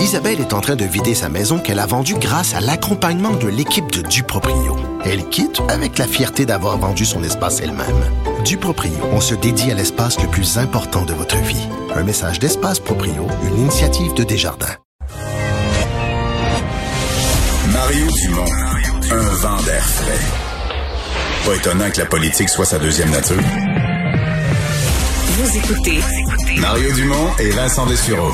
[0.00, 3.48] Isabelle est en train de vider sa maison qu'elle a vendue grâce à l'accompagnement de
[3.48, 4.76] l'équipe de Duproprio.
[5.04, 8.02] Elle quitte avec la fierté d'avoir vendu son espace elle-même.
[8.44, 11.68] Duproprio, on se dédie à l'espace le plus important de votre vie.
[11.94, 14.76] Un message d'Espace Proprio, une initiative de Desjardins.
[17.70, 18.52] Mario Dumont,
[19.10, 21.46] un vent d'air frais.
[21.46, 23.36] Pas étonnant que la politique soit sa deuxième nature.
[25.26, 26.00] Vous écoutez
[26.58, 28.32] Mario Dumont et Vincent Dessureau.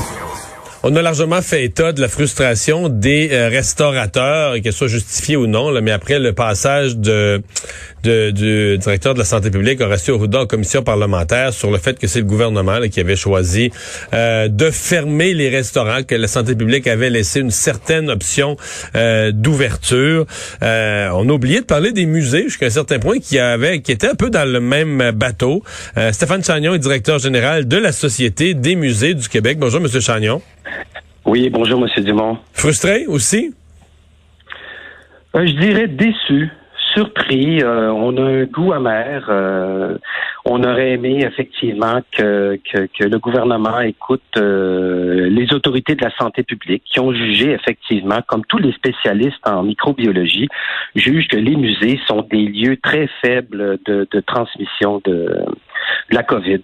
[0.83, 5.47] On a largement fait état de la frustration des euh, restaurateurs, qu'elle soit justifiée ou
[5.47, 7.41] non, mais après le passage du
[8.03, 12.19] directeur de la santé publique, Horacio Arruda, en commission parlementaire, sur le fait que c'est
[12.19, 13.71] le gouvernement qui avait choisi
[14.13, 18.55] euh, de fermer les restaurants, que la santé publique avait laissé une certaine option
[18.95, 20.27] euh, d'ouverture.
[20.61, 24.07] on a oublié de parler des musées jusqu'à un certain point qui avait qui étaient
[24.07, 25.63] un peu dans le même bateau.
[26.11, 29.57] Stéphane Chagnon est directeur général de la Société des musées du Québec.
[29.59, 30.41] Bonjour, Monsieur Chagnon.
[31.27, 32.37] Oui, bonjour, Monsieur Dumont.
[32.53, 33.53] Frustré aussi?
[35.35, 36.49] Euh, je dirais déçu,
[36.93, 37.61] surpris.
[37.61, 39.25] Euh, on a un goût amer.
[39.27, 39.97] Euh,
[40.45, 46.83] on aurait aimé effectivement que, que, le gouvernement écoute les autorités de la santé publique
[46.85, 50.47] qui ont jugé effectivement, comme tous les spécialistes en microbiologie,
[50.95, 55.43] jugent que les musées sont des lieux très faibles de, de transmission de
[56.09, 56.61] la COVID.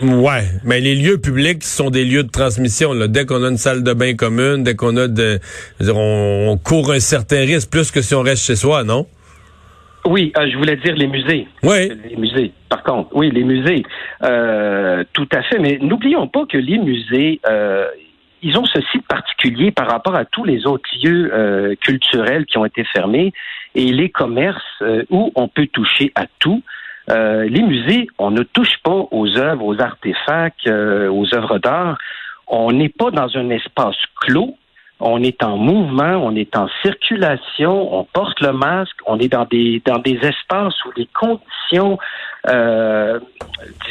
[0.00, 2.94] Ouais, mais les lieux publics sont des lieux de transmission.
[2.94, 3.08] Là.
[3.08, 5.38] Dès qu'on a une salle de bain commune, dès qu'on a de,
[5.80, 9.06] dire, on, court un certain risque plus que si on reste chez soi, non?
[10.06, 11.46] Oui, euh, je voulais dire les musées.
[11.62, 11.92] Oui.
[12.08, 12.52] Les musées.
[12.68, 13.82] Par contre, oui, les musées.
[14.24, 15.58] Euh, tout à fait.
[15.58, 17.86] Mais n'oublions pas que les musées, euh,
[18.42, 22.64] ils ont ceci de particulier par rapport à tous les autres lieux culturels qui ont
[22.64, 23.32] été fermés
[23.76, 26.62] et les commerces où on peut toucher à tout.
[27.10, 31.98] Euh, les musées, on ne touche pas aux œuvres, aux artefacts, euh, aux œuvres d'art.
[32.46, 34.56] On n'est pas dans un espace clos.
[35.04, 39.46] On est en mouvement, on est en circulation, on porte le masque, on est dans
[39.46, 41.98] des dans des espaces où les conditions,
[42.48, 43.18] euh,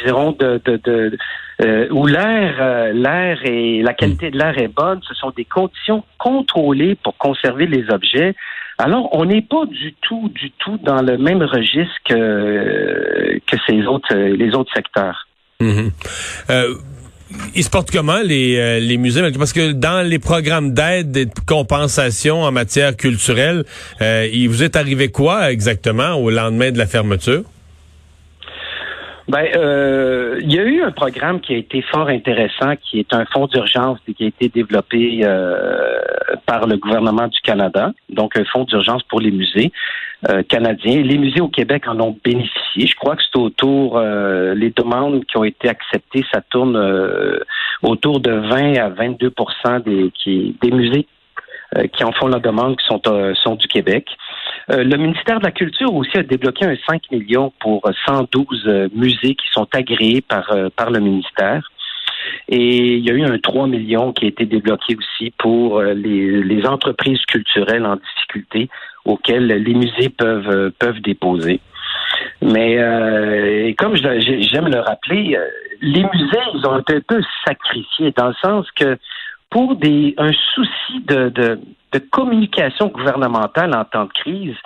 [0.06, 1.18] de, de
[1.60, 5.00] euh, où l'air, l'air et la qualité de l'air est bonne.
[5.06, 8.34] Ce sont des conditions contrôlées pour conserver les objets.
[8.84, 13.86] Alors, on n'est pas du tout, du tout dans le même registre que, que ces
[13.86, 15.28] autres, les autres secteurs.
[15.60, 15.92] Mhm.
[16.50, 16.74] Euh,
[17.54, 19.22] ils se portent comment les, euh, les musées?
[19.38, 23.62] Parce que dans les programmes d'aide et de compensation en matière culturelle,
[24.00, 27.44] euh, il vous est arrivé quoi exactement au lendemain de la fermeture?
[29.28, 33.14] Ben, euh, il y a eu un programme qui a été fort intéressant, qui est
[33.14, 36.00] un fonds d'urgence qui a été développé euh,
[36.46, 39.72] par le gouvernement du Canada, donc un fonds d'urgence pour les musées
[40.28, 41.02] euh, canadiens.
[41.02, 42.86] Les musées au Québec en ont bénéficié.
[42.86, 46.76] Je crois que c'est autour, euh, les demandes qui ont été acceptées, ça tourne
[47.82, 49.32] autour de 20 à 22
[49.84, 51.06] des, qui, des musées
[51.94, 53.00] qui en font la demande, qui sont,
[53.34, 54.06] sont du Québec.
[54.70, 58.88] Euh, le ministère de la Culture aussi a débloqué un 5 millions pour 112 euh,
[58.94, 61.70] musées qui sont agréés par, euh, par le ministère.
[62.48, 66.42] Et il y a eu un 3 millions qui a été débloqué aussi pour les,
[66.42, 68.68] les entreprises culturelles en difficulté
[69.04, 71.60] auxquelles les musées peuvent, peuvent déposer.
[72.40, 75.36] Mais euh, comme j'aime le rappeler,
[75.80, 78.96] les musées, ils ont été un peu sacrifiés dans le sens que
[79.52, 81.60] pour des, un souci de,
[82.10, 84.56] communication gouvernementale en temps de crise,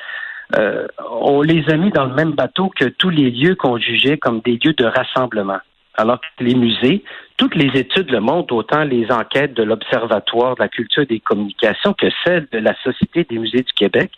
[0.56, 4.16] euh, on les a mis dans le même bateau que tous les lieux qu'on jugeait
[4.16, 5.58] comme des lieux de rassemblement.
[5.94, 7.02] Alors que les musées,
[7.36, 11.92] toutes les études le montrent, autant les enquêtes de l'Observatoire de la culture des communications
[11.92, 14.12] que celles de la Société des musées du Québec,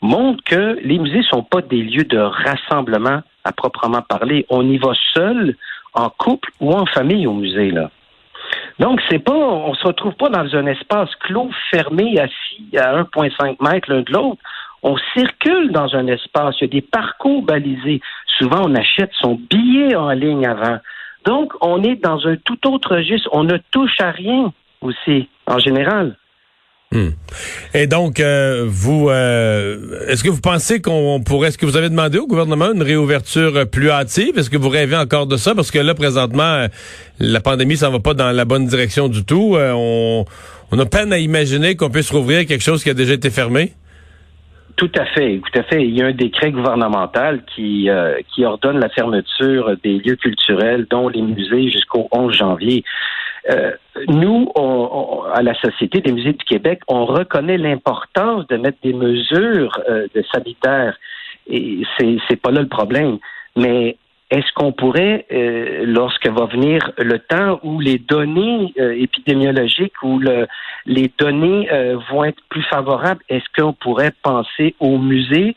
[0.00, 4.46] montrent que les musées ne sont pas des lieux de rassemblement à proprement parler.
[4.48, 5.54] On y va seul,
[5.92, 7.70] en couple ou en famille au musée.
[7.72, 7.90] Là.
[8.78, 13.56] Donc, c'est pas, on se retrouve pas dans un espace clos, fermé, assis à 1,5
[13.60, 14.40] mètres l'un de l'autre.
[14.82, 16.56] On circule dans un espace.
[16.60, 18.00] Il y a des parcours balisés.
[18.38, 20.78] Souvent, on achète son billet en ligne avant.
[21.24, 23.28] Donc, on est dans un tout autre registre.
[23.32, 24.52] On ne touche à rien
[24.82, 26.16] aussi, en général.
[26.94, 27.08] Hmm.
[27.74, 31.90] Et donc, euh, vous, euh, est-ce que vous pensez qu'on pourrait, est-ce que vous avez
[31.90, 34.38] demandé au gouvernement une réouverture plus hâtive?
[34.38, 35.56] Est-ce que vous rêvez encore de ça?
[35.56, 36.68] Parce que là, présentement, euh,
[37.18, 39.56] la pandémie s'en va pas dans la bonne direction du tout.
[39.58, 43.72] on a peine à imaginer qu'on puisse rouvrir quelque chose qui a déjà été fermé.
[44.84, 45.82] Tout à fait, tout à fait.
[45.82, 47.88] Il y a un décret gouvernemental qui,
[48.34, 52.84] qui ordonne la fermeture des lieux culturels, dont les musées, jusqu'au 11 janvier.
[53.50, 53.72] Euh,
[54.08, 54.50] nous,
[55.34, 60.06] à la Société des musées du Québec, on reconnaît l'importance de mettre des mesures euh,
[60.14, 60.98] de sanitaires.
[61.46, 63.18] Et c'est, c'est pas là le problème.
[63.56, 63.96] Mais
[64.30, 70.18] est-ce qu'on pourrait, euh, lorsque va venir le temps où les données euh, épidémiologiques ou
[70.18, 70.46] le,
[70.86, 75.56] les données euh, vont être plus favorables, est-ce qu'on pourrait penser au musée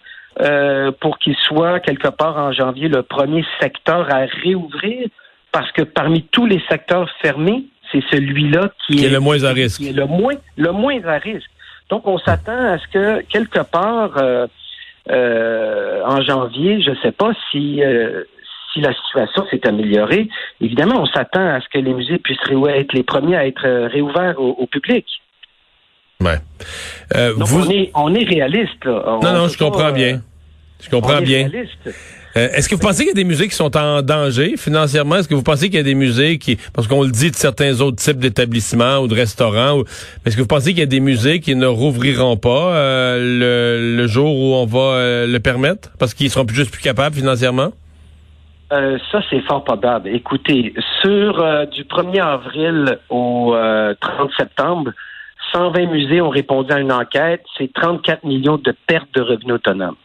[1.02, 5.08] pour qu'il soit quelque part en janvier le premier secteur à réouvrir?
[5.52, 9.82] Parce que parmi tous les secteurs fermés, c'est celui-là qui, est, le moins à risque.
[9.82, 11.50] Qui est le moins, le moins à risque.
[11.90, 14.12] Donc, on s'attend à ce que quelque part
[15.10, 17.82] en janvier, je ne sais pas si
[18.78, 20.28] si la situation s'est améliorée,
[20.62, 23.88] évidemment, on s'attend à ce que les musées puissent être les premiers à être euh,
[23.88, 25.06] réouverts au, public.
[26.22, 26.38] Ouais.
[27.16, 27.66] Euh, vous...
[27.66, 28.86] on, est, on est réaliste.
[28.86, 30.16] non, non, je comprends bien.
[30.16, 31.50] Euh, je comprends bien.
[32.36, 35.16] Est-ce que vous pensez qu'il y a des musées qui sont en danger financièrement?
[35.16, 37.36] Est-ce que vous pensez qu'il y a des musées qui, parce qu'on le dit de
[37.36, 39.82] certains autres types d'établissements ou de restaurants,
[40.24, 44.36] est-ce que vous pensez qu'il y a des musées qui ne rouvriront pas le, jour
[44.38, 45.90] où on va le permettre?
[45.98, 47.72] Parce qu'ils seront plus juste plus capables financièrement?
[48.74, 50.10] Euh, ça, c'est fort probable.
[50.10, 54.92] Écoutez, sur euh, du 1er avril au 30 euh, septembre,
[55.54, 57.44] 120 musées ont répondu à une enquête.
[57.58, 59.96] C'est 34 millions de pertes de revenus autonomes.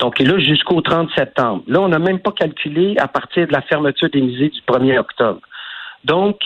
[0.00, 1.62] Donc, là, jusqu'au 30 septembre.
[1.66, 4.98] Là, on n'a même pas calculé à partir de la fermeture des musées du 1er
[4.98, 5.40] octobre.
[6.04, 6.42] Donc,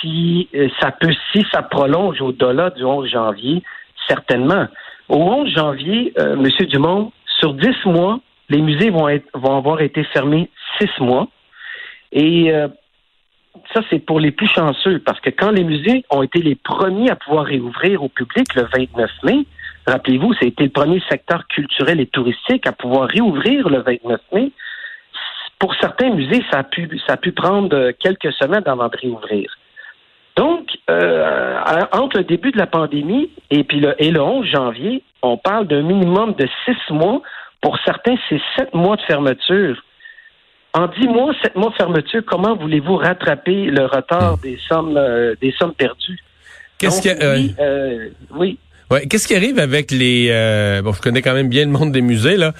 [0.00, 0.48] si
[0.80, 3.62] ça peut, si ça prolonge au-delà du 11 janvier,
[4.06, 4.66] certainement.
[5.08, 8.20] Au 11 janvier, Monsieur Dumont, sur 10 mois,
[8.52, 9.08] les musées vont,
[9.56, 11.28] avoir été fermés six mois.
[12.12, 12.68] Et euh,
[13.72, 17.10] ça, c'est pour les plus chanceux, parce que quand les musées ont été les premiers
[17.10, 19.46] à pouvoir réouvrir au public le 29 mai,
[19.86, 24.52] rappelez-vous, c'était le premier secteur culturel et touristique à pouvoir réouvrir le 29 mai.
[25.58, 29.50] Pour certains musées, ça a pu, prendre quelques semaines avant de réouvrir.
[30.36, 31.58] Donc, euh,
[31.92, 35.68] entre le début de la pandémie et puis le, et le 11 janvier, on parle
[35.68, 37.22] d'un minimum de six mois
[37.62, 39.82] pour certains, c'est sept mois de fermeture.
[40.74, 45.34] En dix mois, sept mois de fermeture, comment voulez-vous rattraper le retard des sommes, euh,
[45.40, 46.18] des sommes perdues?
[46.78, 48.58] Qu'est-ce oui, euh, oui.
[48.90, 51.92] Ouais, qu'est-ce qui arrive avec les euh, bon, je connais quand même bien le monde
[51.92, 52.52] des musées là,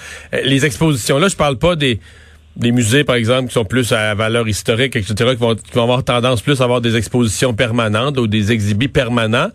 [0.44, 2.00] les expositions là, je parle pas des
[2.56, 5.84] des musées, par exemple, qui sont plus à valeur historique, etc., qui vont, qui vont
[5.84, 9.48] avoir tendance plus à avoir des expositions permanentes ou des exhibits permanents.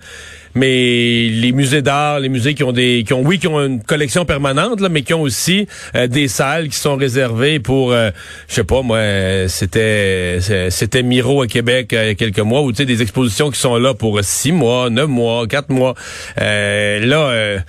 [0.56, 3.84] Mais les musées d'art, les musées qui ont des, qui ont, oui, qui ont une
[3.84, 8.10] collection permanente, là, mais qui ont aussi euh, des salles qui sont réservées pour, euh,
[8.48, 9.00] je sais pas, moi,
[9.48, 10.40] c'était,
[10.72, 13.52] c'était Miro à Québec euh, il y a quelques mois, ou tu sais, des expositions
[13.52, 15.94] qui sont là pour six mois, neuf mois, quatre mois.
[16.38, 17.60] là,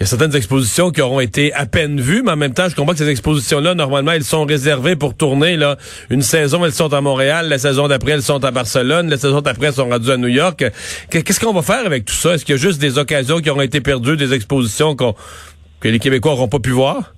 [0.00, 2.70] il y a certaines expositions qui auront été à peine vues, mais en même temps,
[2.70, 5.58] je comprends que ces expositions-là, normalement, elles sont réservées pour tourner.
[5.58, 5.76] Là,
[6.08, 9.42] une saison, elles sont à Montréal, la saison d'après, elles sont à Barcelone, la saison
[9.42, 10.64] d'après, elles sont rendues à New York.
[11.10, 12.32] Qu'est-ce qu'on va faire avec tout ça?
[12.32, 15.04] Est-ce qu'il y a juste des occasions qui auront été perdues, des expositions que
[15.84, 17.12] les Québécois n'auront pas pu voir?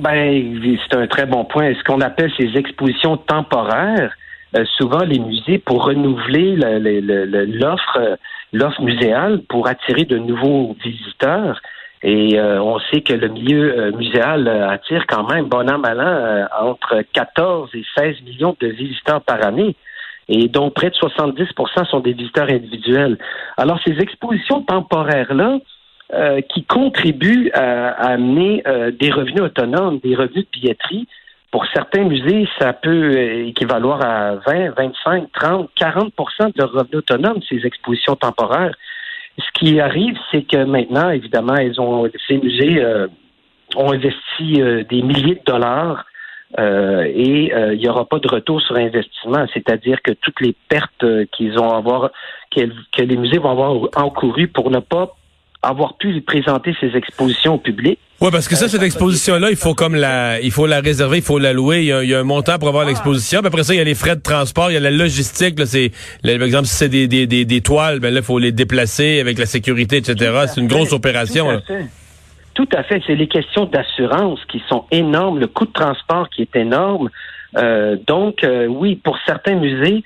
[0.00, 1.74] Ben, c'est un très bon point.
[1.74, 4.12] Ce qu'on appelle ces expositions temporaires,
[4.56, 8.16] euh, souvent les musées, pour renouveler l'offre
[8.52, 11.60] l'offre muséale, pour attirer de nouveaux visiteurs,
[12.02, 15.78] et euh, on sait que le milieu euh, muséal euh, attire quand même, bon an,
[15.78, 19.74] mal an, entre 14 et 16 millions de visiteurs par année.
[20.28, 23.16] Et dont près de 70% sont des visiteurs individuels.
[23.56, 25.58] Alors, ces expositions temporaires-là,
[26.48, 28.62] qui contribuent à, amener
[28.98, 31.08] des revenus autonomes, des revenus de billetterie,
[31.52, 33.16] pour certains musées, ça peut
[33.46, 38.74] équivaloir à 20, 25, 30, 40% de revenus autonomes, ces expositions temporaires.
[39.38, 43.06] Ce qui arrive, c'est que maintenant, évidemment, ils ont, ces musées euh,
[43.76, 46.06] ont investi euh, des milliers de dollars
[46.58, 51.04] euh, et il n'y aura pas de retour sur investissement, c'est-à-dire que toutes les pertes
[51.32, 52.10] qu'ils vont avoir,
[52.54, 55.16] que, les musées vont avoir encouru pour ne pas
[55.66, 57.98] avoir pu présenter ces expositions au public.
[58.20, 61.22] Oui, parce que ça, cette exposition-là, il faut comme la, il faut la réserver, il
[61.22, 61.80] faut la louer.
[61.80, 62.88] Il y a, un montant pour avoir ah.
[62.88, 63.40] l'exposition.
[63.44, 65.58] après ça, il y a les frais de transport, il y a la logistique.
[65.58, 65.90] Là, c'est,
[66.22, 69.38] par exemple, si c'est des, des, des, toiles, ben là, il faut les déplacer avec
[69.38, 70.46] la sécurité, etc.
[70.46, 71.46] C'est une grosse opération.
[71.46, 71.86] Tout à fait.
[72.54, 73.02] Tout à fait.
[73.06, 77.10] C'est les questions d'assurance qui sont énormes, le coût de transport qui est énorme.
[77.58, 80.02] Euh, donc, euh, oui, pour certains musées,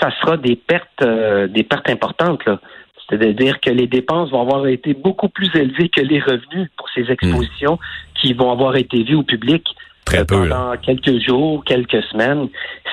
[0.00, 2.44] ça sera des pertes, euh, des pertes importantes.
[2.44, 2.60] Là.
[3.08, 7.10] C'est-à-dire que les dépenses vont avoir été beaucoup plus élevées que les revenus pour ces
[7.10, 7.78] expositions
[8.20, 9.64] qui vont avoir été vues au public
[10.04, 12.48] Très pendant quelques jours, quelques semaines.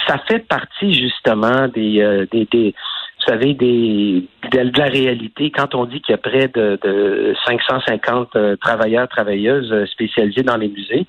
[0.07, 2.73] Ça fait partie justement des, euh, des, des
[3.19, 7.35] vous savez, des, de, la réalité quand on dit qu'il y a près de, de
[7.45, 11.05] 550 euh, travailleurs, travailleuses euh, spécialisés dans les musées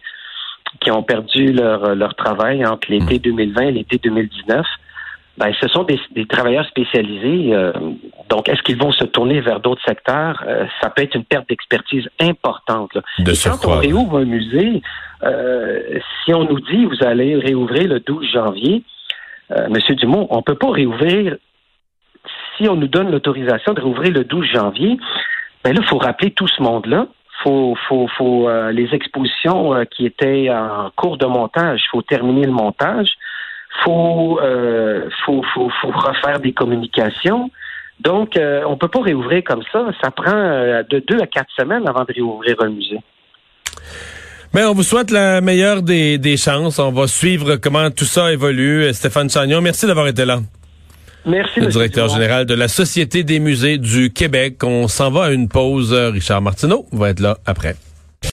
[0.80, 4.66] qui ont perdu leur, leur travail entre l'été 2020 et l'été 2019
[5.36, 7.54] ben, ce sont des, travailleurs spécialisés.
[7.54, 7.72] Euh,
[8.28, 10.42] donc, est-ce qu'ils vont se tourner vers d'autres secteurs?
[10.46, 12.96] Euh, ça peut être une perte d'expertise importante.
[13.18, 14.82] De quand on réouvre un musée,
[16.24, 18.82] si on nous dit vous allez réouvrir le 12 janvier,
[19.68, 21.36] Monsieur Dumont, on peut pas réouvrir
[22.56, 24.98] si on nous donne l'autorisation de réouvrir le 12 janvier.
[25.62, 27.06] Ben là, il faut rappeler tout ce monde-là
[27.42, 32.52] faut, faut, faut les expositions qui étaient en cours de montage, il faut terminer le
[32.52, 33.16] montage
[33.82, 37.50] faut, euh, faut, faut, faut, refaire des communications.
[38.00, 39.86] Donc, euh, on peut pas réouvrir comme ça.
[40.02, 43.00] Ça prend euh, de deux à quatre semaines avant de réouvrir un musée.
[44.52, 46.78] Mais on vous souhaite la meilleure des, des chances.
[46.78, 48.92] On va suivre comment tout ça évolue.
[48.92, 50.40] Stéphane Chagnon, merci d'avoir été là.
[51.26, 51.60] Merci.
[51.60, 54.62] Le directeur général de la Société des musées du Québec.
[54.62, 55.92] On s'en va à une pause.
[55.94, 57.76] Richard Martineau va être là après.